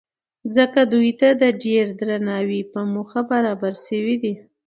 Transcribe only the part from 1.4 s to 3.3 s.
د ډېر درناوۍ په موخه